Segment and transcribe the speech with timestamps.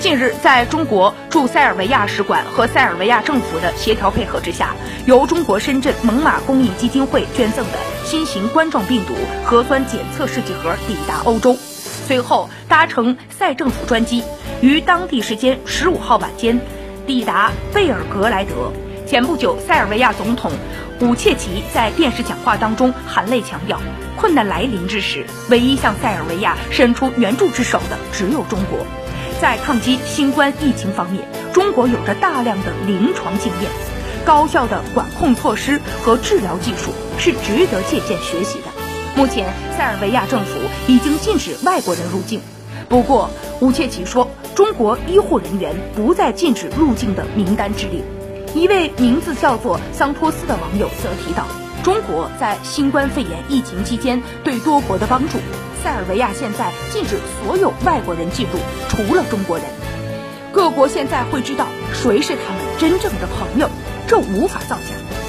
[0.00, 9.12] 近日，在中国驻塞尔维亚使馆和塞尔维亚政府的协调配合之下，由中国深圳猛犸公益基金会捐赠的新型冠状病毒
[9.44, 11.54] 核酸检测试剂盒抵达欧洲，
[12.06, 14.24] 随后搭乘塞政府专机，
[14.62, 16.58] 于当地时间十五号晚间
[17.06, 18.72] 抵达贝尔格莱德。
[19.06, 20.50] 前不久，塞尔维亚总统
[21.00, 23.78] 武切奇在电视讲话当中含泪强调，
[24.16, 28.78] 困难来临之时，唯一向塞尔维亚伸出援助之手的只有中国。
[29.40, 33.70] 在抗击新冠疫情方面，中国有着大量的临床经验，
[34.22, 38.66] 高效的管控措施和治疗技术是值得借鉴学习的。
[39.16, 39.48] 目前，
[39.78, 42.42] 塞尔维亚政府已经禁止外国人入境。
[42.90, 48.02] 不过，武切奇说，中国医护人员不在禁止入境的名单之列。
[48.54, 51.46] 一位名字叫做桑托斯的网友则提到，
[51.82, 55.38] 中国在新冠肺炎疫情期间对多国的帮助。
[55.82, 58.58] 塞尔维亚现在禁止所有外国人进入，
[58.88, 59.66] 除了中国人。
[60.52, 63.70] 各国现在会知道谁是他们真正的朋友，
[64.06, 65.19] 这无法造假。